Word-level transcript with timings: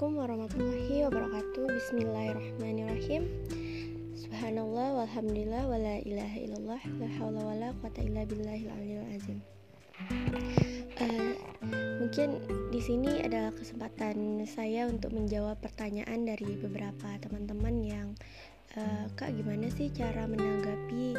Assalamualaikum 0.00 0.32
warahmatullahi 0.32 0.96
wabarakatuh. 1.04 1.64
Bismillahirrahmanirrahim. 1.76 3.22
Subhanallah 4.16 4.88
walhamdulillah 4.96 5.62
wala 5.68 5.94
ilaha 6.08 6.36
illallah 6.40 6.82
la 6.96 7.08
haula 7.20 7.40
wala 7.44 7.68
quwata 7.84 8.00
illa 8.08 8.24
billahil 8.24 8.72
aliyil 8.80 9.04
azim. 9.12 9.44
Uh, 10.96 11.36
Mungkin 12.00 12.40
di 12.72 12.80
sini 12.80 13.20
adalah 13.20 13.52
kesempatan 13.52 14.40
saya 14.48 14.88
untuk 14.88 15.12
menjawab 15.12 15.60
pertanyaan 15.60 16.24
dari 16.24 16.56
beberapa 16.56 17.20
teman-teman 17.20 17.84
yang 17.84 18.08
uh, 18.78 19.06
Kak 19.18 19.34
gimana 19.34 19.66
sih 19.72 19.90
cara 19.90 20.26
menanggapi 20.26 21.16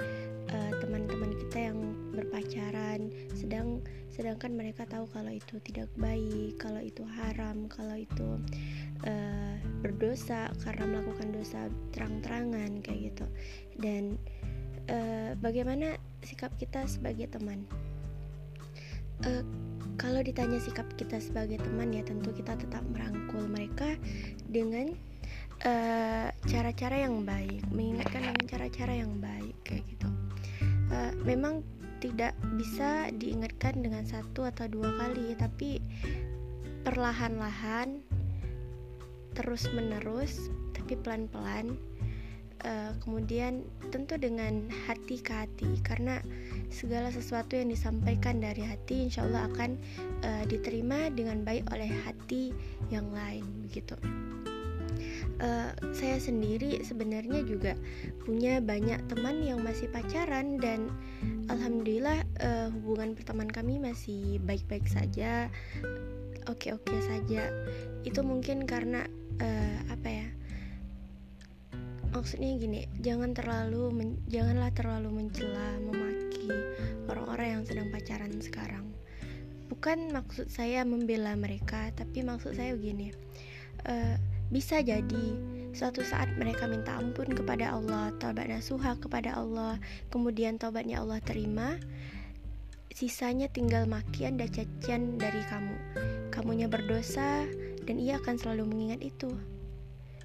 uh, 0.52 0.72
teman-teman 0.80 1.32
kita 1.48 1.72
yang 1.72 1.80
berpacaran 2.16 3.12
sedang 3.36 3.82
sedangkan 4.12 4.52
mereka 4.54 4.84
tahu 4.86 5.08
kalau 5.10 5.32
itu 5.32 5.58
tidak 5.64 5.88
baik, 5.96 6.60
kalau 6.60 6.84
itu 6.84 7.02
haram, 7.08 7.66
kalau 7.72 7.96
itu 7.96 8.38
uh, 9.08 9.56
berdosa 9.80 10.52
karena 10.62 10.84
melakukan 10.84 11.32
dosa 11.32 11.72
terang-terangan 11.96 12.84
kayak 12.84 13.16
gitu. 13.16 13.26
Dan 13.80 14.20
uh, 14.92 15.32
bagaimana 15.40 15.96
sikap 16.28 16.52
kita 16.60 16.84
sebagai 16.86 17.32
teman? 17.32 17.64
Uh, 19.24 19.48
kalau 19.96 20.20
ditanya 20.20 20.58
sikap 20.58 20.86
kita 20.98 21.22
sebagai 21.22 21.62
teman 21.62 21.94
ya 21.94 22.02
tentu 22.02 22.34
kita 22.34 22.58
tetap 22.58 22.82
merangkul 22.90 23.46
mereka 23.48 23.96
dengan 24.50 24.92
cara-cara 26.50 26.96
uh, 26.98 27.04
yang 27.06 27.22
baik, 27.22 27.62
mengingatkan 27.70 28.22
dengan 28.26 28.46
cara-cara 28.50 28.94
yang 28.98 29.14
baik 29.22 29.56
kayak 29.62 29.86
gitu. 29.86 30.10
Uh, 30.90 31.14
memang 31.22 31.62
tidak 32.02 32.34
bisa 32.58 33.14
diingatkan 33.14 33.78
dengan 33.78 34.02
satu 34.02 34.50
atau 34.50 34.66
dua 34.66 34.90
kali, 34.98 35.38
tapi 35.38 35.78
perlahan-lahan, 36.82 38.02
terus-menerus, 39.38 40.50
tapi 40.74 40.98
pelan-pelan. 40.98 41.78
Uh, 42.62 42.94
kemudian 43.02 43.66
tentu 43.90 44.22
dengan 44.22 44.70
hati 44.86 45.18
ke 45.18 45.34
hati 45.34 45.82
karena 45.82 46.22
segala 46.70 47.10
sesuatu 47.10 47.58
yang 47.58 47.74
disampaikan 47.74 48.38
dari 48.38 48.62
hati 48.62 49.10
insya 49.10 49.26
Allah 49.26 49.50
akan 49.50 49.82
uh, 50.22 50.46
diterima 50.46 51.10
dengan 51.10 51.42
baik 51.42 51.66
oleh 51.74 51.90
hati 52.06 52.54
yang 52.94 53.10
lain 53.10 53.42
begitu 53.66 53.98
uh, 55.42 55.74
saya 55.92 56.22
sendiri 56.22 56.80
sebenarnya 56.86 57.44
juga 57.44 57.74
punya 58.24 58.62
banyak 58.62 59.02
teman 59.10 59.42
yang 59.42 59.60
masih 59.66 59.90
pacaran 59.90 60.62
dan 60.62 60.88
alhamdulillah 61.50 62.24
uh, 62.40 62.70
hubungan 62.72 63.18
pertemanan 63.18 63.52
kami 63.52 63.82
masih 63.82 64.38
baik-baik 64.46 64.86
saja 64.88 65.50
oke-oke 66.50 66.98
saja. 67.06 67.52
Itu 68.02 68.26
mungkin 68.26 68.66
karena 68.66 69.06
uh, 69.42 69.78
apa 69.92 70.10
ya 70.10 70.28
maksudnya 72.12 72.60
gini 72.60 72.92
jangan 73.00 73.32
terlalu 73.32 73.88
janganlah 74.28 74.68
terlalu 74.76 75.10
mencela 75.16 75.80
memaki 75.80 76.52
orang-orang 77.08 77.48
yang 77.60 77.64
sedang 77.64 77.88
pacaran 77.94 78.34
sekarang. 78.42 78.86
Bukan 79.72 80.12
maksud 80.12 80.52
saya 80.52 80.84
membela 80.84 81.34
mereka 81.40 81.90
tapi 81.96 82.22
maksud 82.26 82.60
saya 82.60 82.76
begini 82.76 83.16
uh, 83.88 84.20
bisa 84.52 84.84
jadi 84.84 85.26
suatu 85.72 86.04
saat 86.04 86.28
mereka 86.36 86.68
minta 86.68 87.00
ampun 87.00 87.32
kepada 87.32 87.72
Allah, 87.72 88.12
taubat 88.20 88.52
nasuha 88.52 89.00
kepada 89.00 89.40
Allah, 89.40 89.80
kemudian 90.12 90.60
taubatnya 90.60 91.00
Allah 91.00 91.24
terima, 91.24 91.80
sisanya 92.92 93.48
tinggal 93.48 93.88
makian 93.88 94.36
dan 94.36 94.52
cacian 94.52 95.16
dari 95.16 95.40
kamu. 95.48 95.76
Kamunya 96.30 96.68
berdosa 96.68 97.48
dan 97.88 97.96
ia 97.98 98.20
akan 98.20 98.36
selalu 98.36 98.68
mengingat 98.68 99.00
itu. 99.00 99.32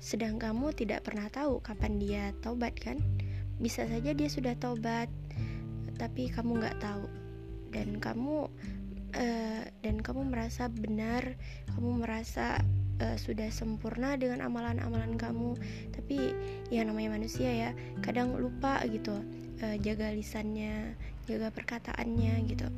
Sedang 0.03 0.43
kamu 0.43 0.75
tidak 0.75 1.06
pernah 1.06 1.31
tahu 1.31 1.62
kapan 1.62 2.03
dia 2.03 2.25
taubat 2.43 2.75
kan? 2.77 2.99
Bisa 3.62 3.87
saja 3.87 4.12
dia 4.12 4.29
sudah 4.29 4.59
taubat, 4.59 5.09
tapi 5.97 6.29
kamu 6.29 6.59
nggak 6.59 6.79
tahu. 6.83 7.06
Dan 7.71 8.03
kamu 8.03 8.50
uh, 9.15 9.62
dan 9.83 9.97
kamu 10.03 10.27
merasa 10.34 10.67
benar, 10.67 11.39
kamu 11.75 12.03
merasa 12.03 12.61
uh, 13.03 13.17
sudah 13.17 13.49
sempurna 13.53 14.17
dengan 14.17 14.45
amalan-amalan 14.45 15.17
kamu. 15.17 15.57
Tapi 15.93 16.33
ya 16.73 16.83
namanya 16.84 17.17
manusia 17.17 17.49
ya 17.49 17.71
kadang 18.05 18.37
lupa 18.37 18.81
gitu 18.89 19.17
uh, 19.62 19.77
jaga 19.81 20.12
lisannya 20.12 20.97
jaga 21.27 21.51
perkataannya 21.53 22.35
gitu. 22.49 22.69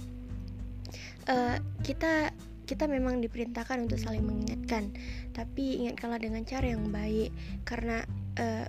Uh, 1.28 1.60
kita 1.84 2.32
kita 2.68 2.84
memang 2.84 3.24
diperintahkan 3.24 3.88
untuk 3.88 3.96
saling 4.00 4.24
mengingatkan. 4.24 4.92
Tapi 5.32 5.84
ingatkanlah 5.84 6.20
dengan 6.20 6.44
cara 6.44 6.68
yang 6.68 6.88
baik. 6.92 7.32
Karena 7.64 8.04
uh, 8.36 8.66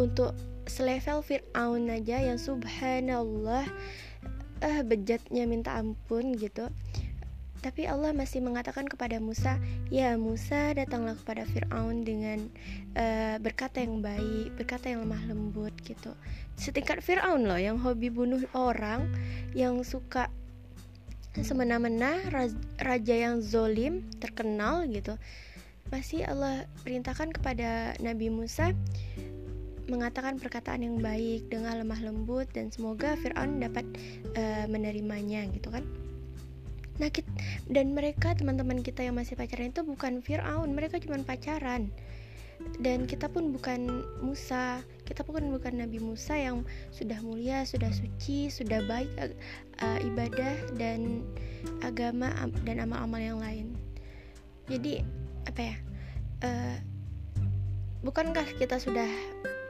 untuk 0.00 0.34
selevel 0.66 1.22
Fir'aun 1.22 1.86
aja 1.86 2.18
yang 2.18 2.42
subhanallah 2.42 3.64
uh, 4.62 4.82
bejatnya 4.82 5.46
minta 5.46 5.78
ampun 5.78 6.34
gitu 6.34 6.66
tapi 7.64 7.88
Allah 7.88 8.12
masih 8.12 8.44
mengatakan 8.44 8.84
kepada 8.84 9.16
Musa, 9.18 9.56
"Ya 9.88 10.14
Musa, 10.20 10.76
datanglah 10.76 11.16
kepada 11.16 11.48
Firaun 11.48 12.04
dengan 12.04 12.46
uh, 12.94 13.36
berkata 13.40 13.80
yang 13.80 14.04
baik, 14.04 14.56
berkata 14.60 14.92
yang 14.92 15.06
lemah 15.08 15.22
lembut 15.28 15.72
gitu." 15.82 16.12
Setingkat 16.56 17.00
Firaun 17.04 17.44
loh 17.48 17.60
yang 17.60 17.80
hobi 17.80 18.08
bunuh 18.12 18.44
orang, 18.52 19.08
yang 19.56 19.80
suka 19.82 20.28
semena-mena, 21.36 22.16
raja 22.80 23.14
yang 23.14 23.44
zolim, 23.44 24.08
terkenal 24.22 24.88
gitu. 24.88 25.20
Masih 25.92 26.24
Allah 26.24 26.64
perintahkan 26.82 27.30
kepada 27.36 27.94
Nabi 28.00 28.32
Musa 28.32 28.72
mengatakan 29.86 30.42
perkataan 30.42 30.82
yang 30.82 30.98
baik 30.98 31.46
dengan 31.46 31.78
lemah 31.78 32.02
lembut 32.02 32.50
dan 32.50 32.74
semoga 32.74 33.14
Firaun 33.22 33.62
dapat 33.62 33.86
uh, 34.34 34.66
menerimanya 34.66 35.46
gitu 35.54 35.70
kan. 35.70 35.86
Nah, 36.96 37.12
kita, 37.12 37.28
dan 37.68 37.92
mereka 37.92 38.32
teman-teman 38.32 38.80
kita 38.80 39.04
yang 39.04 39.20
masih 39.20 39.36
pacaran 39.36 39.68
itu 39.68 39.84
bukan 39.84 40.24
Fir'aun, 40.24 40.72
mereka 40.72 40.96
cuma 40.96 41.20
pacaran. 41.20 41.92
Dan 42.80 43.04
kita 43.04 43.28
pun 43.28 43.52
bukan 43.52 44.00
Musa, 44.24 44.80
kita 45.04 45.20
pun 45.28 45.44
bukan 45.52 45.76
Nabi 45.76 46.00
Musa 46.00 46.40
yang 46.40 46.64
sudah 46.88 47.20
mulia, 47.20 47.68
sudah 47.68 47.92
suci, 47.92 48.48
sudah 48.48 48.80
baik 48.88 49.12
uh, 49.84 49.98
ibadah 50.00 50.56
dan 50.80 51.20
agama 51.84 52.32
dan 52.64 52.80
amal-amal 52.80 53.20
yang 53.20 53.38
lain. 53.44 53.76
Jadi 54.72 55.04
apa 55.44 55.60
ya? 55.60 55.76
Uh, 56.40 56.76
bukankah 58.00 58.48
kita 58.56 58.80
sudah 58.80 59.08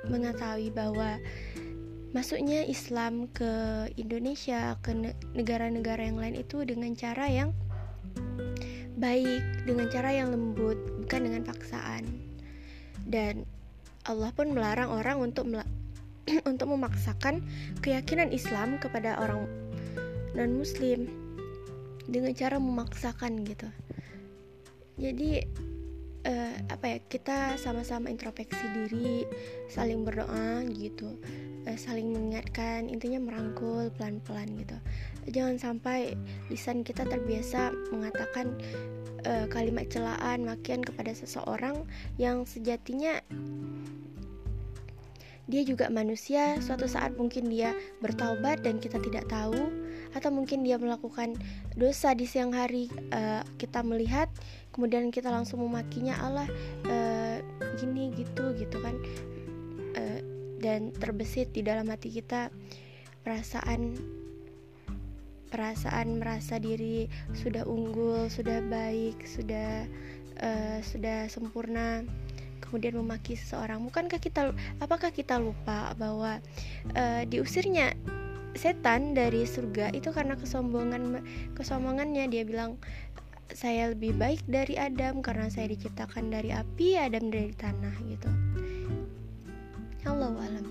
mengetahui 0.06 0.70
bahwa 0.70 1.18
masuknya 2.14 2.62
Islam 2.66 3.26
ke 3.30 3.86
Indonesia 3.98 4.78
ke 4.84 4.94
negara-negara 5.34 6.06
yang 6.06 6.18
lain 6.20 6.38
itu 6.38 6.62
dengan 6.62 6.94
cara 6.94 7.26
yang 7.26 7.50
baik 8.96 9.68
dengan 9.68 9.86
cara 9.92 10.10
yang 10.12 10.32
lembut 10.32 10.78
bukan 11.04 11.20
dengan 11.26 11.42
paksaan. 11.44 12.04
Dan 13.06 13.46
Allah 14.06 14.30
pun 14.34 14.54
melarang 14.54 14.90
orang 14.90 15.18
untuk 15.22 15.46
untuk 16.50 16.66
memaksakan 16.70 17.42
keyakinan 17.82 18.30
Islam 18.34 18.78
kepada 18.82 19.18
orang 19.22 19.46
non 20.34 20.52
muslim 20.58 21.06
dengan 22.06 22.32
cara 22.34 22.56
memaksakan 22.58 23.42
gitu. 23.46 23.68
Jadi 24.96 25.44
uh, 26.26 26.54
apa 26.68 26.84
ya 26.84 26.98
kita 27.06 27.38
sama-sama 27.56 28.10
introspeksi 28.10 28.66
diri 28.74 29.22
saling 29.70 30.02
berdoa 30.02 30.66
gitu 30.74 31.16
uh, 31.64 31.78
saling 31.78 32.10
mengingatkan 32.10 32.90
intinya 32.90 33.22
merangkul 33.22 33.88
pelan-pelan 33.94 34.50
gitu. 34.58 34.76
Jangan 35.30 35.58
sampai 35.58 36.14
lisan 36.50 36.86
kita 36.86 37.06
terbiasa 37.06 37.70
mengatakan 37.90 38.58
uh, 39.26 39.46
kalimat 39.50 39.86
celaan 39.90 40.46
makian 40.46 40.82
kepada 40.82 41.14
seseorang 41.14 41.86
yang 42.18 42.46
sejatinya 42.46 43.22
dia 45.46 45.62
juga 45.62 45.86
manusia 45.86 46.58
suatu 46.58 46.90
saat 46.90 47.14
mungkin 47.14 47.46
dia 47.46 47.70
bertaubat 48.02 48.66
dan 48.66 48.82
kita 48.82 48.98
tidak 48.98 49.30
tahu 49.30 49.70
atau 50.14 50.30
mungkin 50.30 50.62
dia 50.62 50.76
melakukan 50.76 51.34
dosa 51.74 52.12
di 52.12 52.28
siang 52.28 52.54
hari 52.54 52.92
uh, 53.10 53.42
kita 53.56 53.82
melihat 53.82 54.30
kemudian 54.70 55.08
kita 55.08 55.32
langsung 55.32 55.64
memakinya 55.64 56.20
Allah 56.20 56.48
uh, 56.86 57.38
gini 57.80 58.12
gitu 58.14 58.52
gitu 58.54 58.76
kan. 58.82 58.96
Uh, 59.96 60.20
dan 60.56 60.90
terbesit 60.96 61.52
di 61.52 61.60
dalam 61.60 61.86
hati 61.88 62.08
kita 62.08 62.48
perasaan 63.20 63.96
perasaan 65.46 66.20
merasa 66.20 66.58
diri 66.58 67.06
sudah 67.32 67.64
unggul, 67.64 68.28
sudah 68.28 68.60
baik, 68.66 69.24
sudah 69.24 69.86
uh, 70.42 70.78
sudah 70.82 71.30
sempurna. 71.30 72.04
Kemudian 72.60 72.98
memaki 72.98 73.38
seseorang 73.38 73.78
bukankah 73.86 74.18
kita 74.18 74.50
apakah 74.82 75.14
kita 75.14 75.38
lupa 75.38 75.94
bahwa 75.94 76.42
uh, 76.98 77.22
diusirnya 77.28 77.94
setan 78.56 79.12
dari 79.12 79.44
surga 79.44 79.92
itu 79.92 80.12
karena 80.12 80.34
kesombongan 80.36 81.22
kesombongannya 81.56 82.28
dia 82.28 82.42
bilang 82.42 82.80
saya 83.54 83.94
lebih 83.94 84.18
baik 84.18 84.42
dari 84.50 84.74
Adam 84.74 85.22
karena 85.22 85.46
saya 85.46 85.70
diciptakan 85.70 86.34
dari 86.34 86.50
api, 86.50 86.98
Adam 86.98 87.30
dari 87.30 87.54
tanah 87.54 87.94
gitu. 88.10 88.30
Allah 90.06 90.34
alam. 90.34 90.66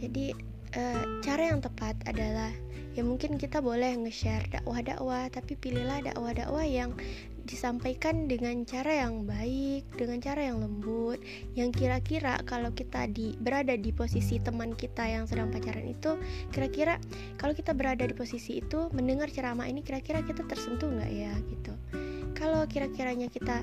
Jadi 0.00 0.32
uh, 0.76 1.04
cara 1.20 1.52
yang 1.52 1.60
tepat 1.60 1.94
adalah 2.08 2.50
ya 2.92 3.00
mungkin 3.04 3.40
kita 3.40 3.64
boleh 3.64 3.96
nge-share 4.04 4.44
dakwah-dakwah 4.52 5.32
tapi 5.32 5.56
pilihlah 5.56 6.04
dakwah-dakwah 6.04 6.64
yang 6.64 6.92
disampaikan 7.44 8.30
dengan 8.30 8.62
cara 8.62 9.04
yang 9.06 9.26
baik, 9.26 9.86
dengan 9.98 10.22
cara 10.22 10.46
yang 10.46 10.62
lembut, 10.62 11.18
yang 11.58 11.74
kira-kira 11.74 12.38
kalau 12.46 12.70
kita 12.70 13.10
di 13.10 13.34
berada 13.38 13.74
di 13.74 13.90
posisi 13.90 14.38
teman 14.38 14.74
kita 14.74 15.06
yang 15.06 15.26
sedang 15.26 15.50
pacaran 15.50 15.86
itu, 15.86 16.18
kira-kira 16.54 16.98
kalau 17.36 17.52
kita 17.52 17.74
berada 17.74 18.06
di 18.06 18.14
posisi 18.14 18.62
itu 18.62 18.88
mendengar 18.94 19.30
ceramah 19.30 19.66
ini 19.66 19.82
kira-kira 19.82 20.22
kita 20.22 20.46
tersentuh 20.46 20.90
nggak 20.90 21.12
ya 21.12 21.34
gitu. 21.50 21.72
Kalau 22.38 22.66
kira-kiranya 22.66 23.30
kita 23.30 23.62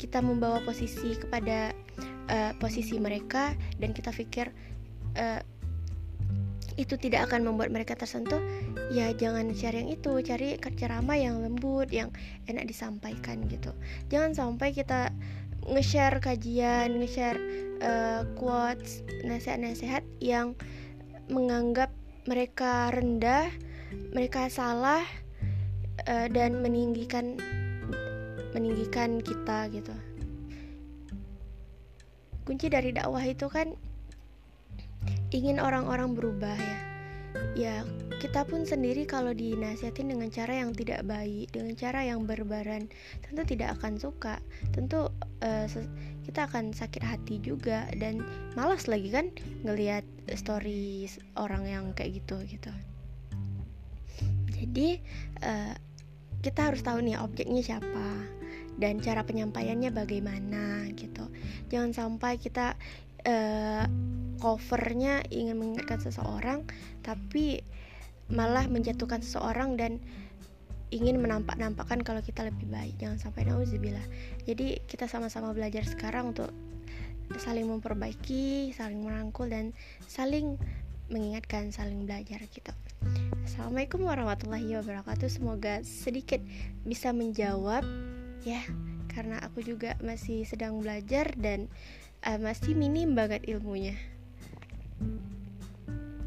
kita 0.00 0.24
membawa 0.24 0.64
posisi 0.64 1.12
kepada 1.12 1.76
uh, 2.32 2.52
posisi 2.56 2.96
mereka 2.96 3.52
dan 3.76 3.92
kita 3.92 4.14
pikir 4.16 4.48
uh, 5.20 5.44
itu 6.80 6.96
tidak 6.96 7.28
akan 7.28 7.44
membuat 7.44 7.68
mereka 7.68 7.92
tersentuh, 7.92 8.40
ya 8.88 9.12
jangan 9.12 9.52
share 9.52 9.76
yang 9.76 9.92
itu, 9.92 10.24
cari 10.24 10.56
ceramah 10.56 11.14
yang 11.20 11.44
lembut, 11.44 11.92
yang 11.92 12.08
enak 12.48 12.64
disampaikan 12.64 13.44
gitu. 13.52 13.76
Jangan 14.08 14.32
sampai 14.32 14.72
kita 14.72 15.12
nge-share 15.68 16.24
kajian, 16.24 16.96
nge-share 16.96 17.36
uh, 17.84 18.24
quotes, 18.40 19.04
nasihat-nasihat 19.28 20.00
yang 20.24 20.56
menganggap 21.28 21.92
mereka 22.24 22.88
rendah, 22.90 23.52
mereka 24.16 24.48
salah 24.48 25.04
uh, 26.08 26.26
dan 26.32 26.64
meninggikan 26.64 27.36
meninggikan 28.56 29.22
kita 29.22 29.68
gitu. 29.70 29.94
Kunci 32.48 32.66
dari 32.66 32.90
dakwah 32.90 33.22
itu 33.22 33.46
kan 33.46 33.78
ingin 35.30 35.62
orang-orang 35.62 36.14
berubah 36.14 36.54
ya. 36.54 36.78
Ya 37.54 37.76
kita 38.20 38.44
pun 38.44 38.68
sendiri 38.68 39.08
kalau 39.08 39.32
dinasihatin 39.32 40.12
dengan 40.12 40.28
cara 40.28 40.60
yang 40.60 40.76
tidak 40.76 41.06
baik 41.08 41.48
dengan 41.54 41.72
cara 41.72 42.04
yang 42.04 42.28
berbaran 42.28 42.90
tentu 43.24 43.42
tidak 43.46 43.80
akan 43.80 43.96
suka. 43.96 44.42
Tentu 44.74 45.08
uh, 45.40 45.66
kita 46.26 46.50
akan 46.50 46.76
sakit 46.76 47.00
hati 47.00 47.40
juga 47.40 47.88
dan 47.96 48.20
malas 48.58 48.90
lagi 48.90 49.08
kan 49.08 49.32
ngelihat 49.64 50.04
stories 50.36 51.16
orang 51.38 51.64
yang 51.64 51.84
kayak 51.96 52.20
gitu 52.20 52.36
gitu. 52.44 52.72
Jadi 54.52 55.00
uh, 55.40 55.74
kita 56.44 56.72
harus 56.72 56.84
tahu 56.84 57.00
nih 57.00 57.16
objeknya 57.16 57.64
siapa 57.64 58.08
dan 58.80 59.00
cara 59.00 59.24
penyampaiannya 59.24 59.92
bagaimana 59.92 60.88
gitu. 60.96 61.28
Jangan 61.72 61.92
sampai 61.92 62.36
kita 62.36 62.76
uh, 63.24 63.84
covernya 64.40 65.20
ingin 65.28 65.60
mengingatkan 65.60 66.00
seseorang 66.00 66.64
tapi 67.04 67.60
malah 68.30 68.64
menjatuhkan 68.70 69.20
seseorang 69.20 69.74
dan 69.76 69.98
ingin 70.90 71.22
menampak-nampakkan 71.22 72.02
kalau 72.02 72.18
kita 72.18 72.46
lebih 72.46 72.66
baik. 72.66 72.98
Jangan 72.98 73.18
sampai 73.18 73.46
nauzubillah. 73.46 74.02
Jadi 74.46 74.82
kita 74.90 75.06
sama-sama 75.06 75.54
belajar 75.54 75.86
sekarang 75.86 76.34
untuk 76.34 76.50
saling 77.38 77.62
memperbaiki 77.70 78.74
saling 78.74 79.06
merangkul 79.06 79.46
dan 79.46 79.70
saling 80.10 80.58
mengingatkan 81.10 81.70
saling 81.70 82.06
belajar 82.06 82.42
gitu. 82.50 82.74
Assalamualaikum 83.46 84.02
warahmatullahi 84.02 84.78
wabarakatuh. 84.78 85.30
Semoga 85.30 85.82
sedikit 85.86 86.42
bisa 86.82 87.14
menjawab 87.14 87.86
ya 88.42 88.62
karena 89.10 89.42
aku 89.42 89.60
juga 89.60 89.98
masih 90.00 90.46
sedang 90.46 90.78
belajar 90.78 91.34
dan 91.36 91.66
uh, 92.24 92.38
masih 92.38 92.72
minim 92.78 93.12
banget 93.12 93.44
ilmunya. 93.50 93.98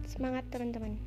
Semangat 0.06 0.46
teman-teman 0.54 1.00